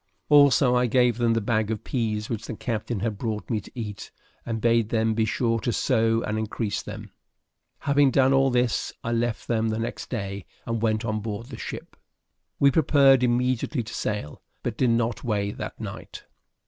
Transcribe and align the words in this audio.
Also, 0.29 0.75
I 0.75 0.87
gave 0.87 1.19
them 1.19 1.33
the 1.35 1.39
bag 1.41 1.69
of 1.69 1.83
peas 1.83 2.27
which 2.27 2.47
the 2.47 2.55
captain 2.55 3.01
had 3.01 3.19
brought 3.19 3.51
me 3.51 3.61
to 3.61 3.71
eat, 3.75 4.09
and 4.47 4.59
bade 4.59 4.89
them 4.89 5.13
be 5.13 5.25
sure 5.25 5.59
to 5.59 5.71
sow 5.71 6.23
and 6.23 6.39
increase 6.39 6.81
them. 6.81 7.11
Having 7.81 8.09
done 8.09 8.33
all 8.33 8.49
this 8.49 8.91
I 9.03 9.11
left 9.11 9.47
them 9.47 9.69
the 9.69 9.77
next 9.77 10.09
day 10.09 10.47
and 10.65 10.81
went 10.81 11.05
on 11.05 11.19
board 11.19 11.49
the 11.49 11.55
ship. 11.57 11.95
We 12.59 12.71
prepared 12.71 13.21
immediately 13.21 13.83
to 13.83 13.93
sail, 13.93 14.41
but 14.63 14.75
did 14.75 14.89
not 14.89 15.23
weigh 15.23 15.51
that 15.51 15.79
night. 15.79 16.23